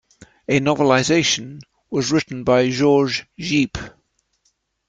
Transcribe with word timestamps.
A 0.49 0.59
novelization 0.59 1.59
was 1.91 2.11
written 2.11 2.43
by 2.43 2.71
George 2.71 3.27
Gipe. 3.37 3.77